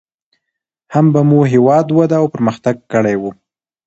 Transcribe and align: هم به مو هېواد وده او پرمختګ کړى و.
هم 0.93 1.05
به 1.13 1.21
مو 1.29 1.39
هېواد 1.53 1.87
وده 1.97 2.15
او 2.21 2.25
پرمختګ 2.35 2.75
کړى 2.91 3.15
و. 3.21 3.23